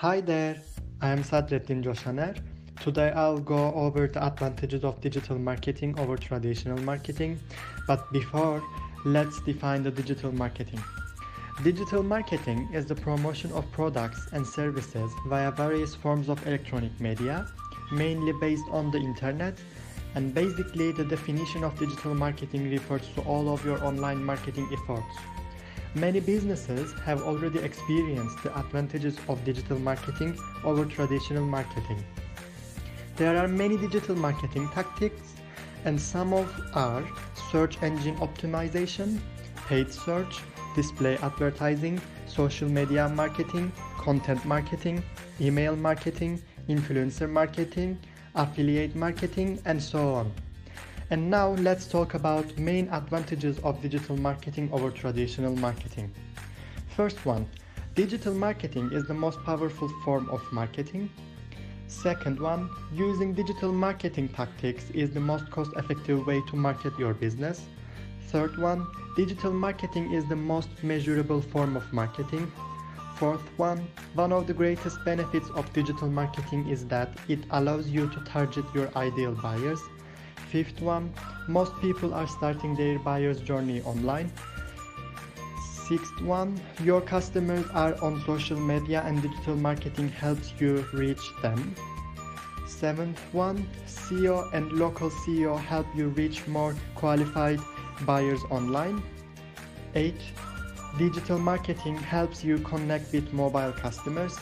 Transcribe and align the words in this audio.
Hi 0.00 0.22
there, 0.22 0.56
I 1.02 1.10
am 1.10 1.22
Sadrettin 1.22 1.84
Joshaner. 1.84 2.34
Today 2.80 3.10
I'll 3.10 3.36
go 3.36 3.70
over 3.74 4.06
the 4.06 4.24
advantages 4.24 4.82
of 4.82 4.98
digital 5.02 5.38
marketing 5.38 5.94
over 6.00 6.16
traditional 6.16 6.78
marketing. 6.84 7.38
But 7.86 8.10
before, 8.10 8.62
let's 9.04 9.42
define 9.42 9.82
the 9.82 9.90
digital 9.90 10.32
marketing. 10.32 10.82
Digital 11.62 12.02
marketing 12.02 12.70
is 12.72 12.86
the 12.86 12.94
promotion 12.94 13.52
of 13.52 13.70
products 13.72 14.26
and 14.32 14.46
services 14.46 15.12
via 15.28 15.50
various 15.50 15.94
forms 15.94 16.30
of 16.30 16.46
electronic 16.46 16.98
media, 16.98 17.46
mainly 17.92 18.32
based 18.40 18.64
on 18.70 18.90
the 18.90 18.96
internet. 18.96 19.58
And 20.14 20.32
basically, 20.32 20.92
the 20.92 21.04
definition 21.04 21.62
of 21.62 21.78
digital 21.78 22.14
marketing 22.14 22.70
refers 22.70 23.06
to 23.16 23.20
all 23.24 23.52
of 23.52 23.62
your 23.66 23.84
online 23.84 24.24
marketing 24.24 24.66
efforts. 24.72 25.14
Many 25.94 26.20
businesses 26.20 26.92
have 27.04 27.22
already 27.22 27.58
experienced 27.58 28.40
the 28.44 28.56
advantages 28.56 29.16
of 29.28 29.44
digital 29.44 29.76
marketing 29.80 30.38
over 30.62 30.84
traditional 30.84 31.44
marketing. 31.44 32.04
There 33.16 33.36
are 33.36 33.48
many 33.48 33.76
digital 33.76 34.14
marketing 34.14 34.68
tactics, 34.68 35.34
and 35.84 36.00
some 36.00 36.32
of 36.32 36.48
are 36.74 37.02
search 37.50 37.82
engine 37.82 38.16
optimization, 38.18 39.18
paid 39.66 39.92
search, 39.92 40.40
display 40.76 41.16
advertising, 41.18 42.00
social 42.28 42.68
media 42.68 43.08
marketing, 43.08 43.72
content 43.98 44.44
marketing, 44.44 45.02
email 45.40 45.74
marketing, 45.74 46.40
influencer 46.68 47.28
marketing, 47.28 47.98
affiliate 48.36 48.94
marketing, 48.94 49.60
and 49.64 49.82
so 49.82 50.14
on. 50.14 50.32
And 51.10 51.28
now 51.28 51.48
let's 51.54 51.88
talk 51.88 52.14
about 52.14 52.56
main 52.56 52.88
advantages 52.90 53.58
of 53.64 53.82
digital 53.82 54.16
marketing 54.16 54.70
over 54.72 54.92
traditional 54.92 55.56
marketing. 55.56 56.14
First 56.96 57.26
one, 57.26 57.48
digital 57.96 58.32
marketing 58.32 58.90
is 58.92 59.04
the 59.06 59.14
most 59.14 59.42
powerful 59.42 59.88
form 60.04 60.28
of 60.30 60.40
marketing. 60.52 61.10
Second 61.88 62.38
one, 62.38 62.70
using 62.92 63.34
digital 63.34 63.72
marketing 63.72 64.28
tactics 64.28 64.88
is 64.90 65.10
the 65.10 65.18
most 65.18 65.50
cost 65.50 65.72
effective 65.76 66.24
way 66.28 66.40
to 66.48 66.54
market 66.54 66.96
your 66.96 67.12
business. 67.12 67.66
Third 68.28 68.56
one, 68.56 68.86
digital 69.16 69.52
marketing 69.52 70.12
is 70.12 70.24
the 70.28 70.36
most 70.36 70.68
measurable 70.84 71.42
form 71.42 71.74
of 71.76 71.92
marketing. 71.92 72.52
Fourth 73.16 73.42
one, 73.56 73.84
one 74.14 74.32
of 74.32 74.46
the 74.46 74.54
greatest 74.54 75.04
benefits 75.04 75.50
of 75.56 75.72
digital 75.72 76.08
marketing 76.08 76.68
is 76.68 76.86
that 76.86 77.08
it 77.26 77.40
allows 77.50 77.88
you 77.88 78.08
to 78.10 78.20
target 78.20 78.64
your 78.72 78.88
ideal 78.96 79.32
buyers. 79.32 79.80
Fifth 80.48 80.80
one, 80.80 81.12
most 81.48 81.72
people 81.80 82.14
are 82.14 82.26
starting 82.26 82.74
their 82.74 82.98
buyer's 82.98 83.40
journey 83.40 83.82
online. 83.82 84.30
Sixth 85.88 86.20
one, 86.22 86.60
your 86.84 87.00
customers 87.00 87.66
are 87.74 88.00
on 88.02 88.22
social 88.24 88.60
media 88.60 89.02
and 89.04 89.20
digital 89.20 89.56
marketing 89.56 90.08
helps 90.08 90.52
you 90.60 90.86
reach 90.92 91.22
them. 91.42 91.74
Seventh 92.68 93.18
one, 93.32 93.68
SEO 93.86 94.54
and 94.54 94.72
local 94.72 95.10
SEO 95.10 95.58
help 95.58 95.86
you 95.94 96.08
reach 96.08 96.46
more 96.46 96.76
qualified 96.94 97.60
buyers 98.06 98.40
online. 98.50 99.02
Eight, 99.94 100.20
digital 100.96 101.38
marketing 101.38 101.96
helps 101.96 102.44
you 102.44 102.58
connect 102.58 103.12
with 103.12 103.32
mobile 103.32 103.72
customers. 103.72 104.38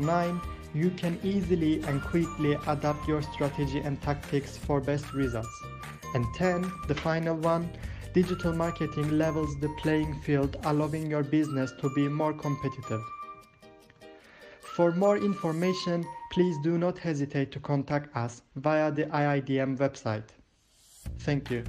Nine, 0.00 0.40
you 0.74 0.90
can 0.90 1.18
easily 1.22 1.82
and 1.84 2.02
quickly 2.02 2.56
adapt 2.66 3.06
your 3.08 3.22
strategy 3.22 3.80
and 3.80 4.00
tactics 4.02 4.56
for 4.56 4.80
best 4.80 5.12
results. 5.12 5.62
And 6.14 6.24
10, 6.34 6.70
the 6.88 6.94
final 6.94 7.36
one, 7.36 7.70
digital 8.12 8.54
marketing 8.54 9.18
levels 9.18 9.58
the 9.60 9.68
playing 9.80 10.14
field, 10.20 10.56
allowing 10.64 11.10
your 11.10 11.22
business 11.22 11.72
to 11.80 11.90
be 11.94 12.08
more 12.08 12.32
competitive. 12.32 13.02
For 14.76 14.92
more 14.92 15.16
information, 15.16 16.04
please 16.32 16.56
do 16.62 16.78
not 16.78 16.98
hesitate 16.98 17.50
to 17.52 17.60
contact 17.60 18.14
us 18.16 18.42
via 18.56 18.90
the 18.92 19.04
IIDM 19.04 19.78
website. 19.78 20.28
Thank 21.20 21.50
you. 21.50 21.64